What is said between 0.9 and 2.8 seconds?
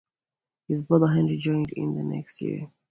Henry joined in the next year.